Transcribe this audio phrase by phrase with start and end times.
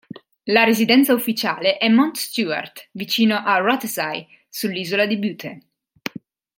[0.47, 5.59] La residenza ufficiale è Mount Stuart, vicino a Rothesay, sull'Isola di Bute.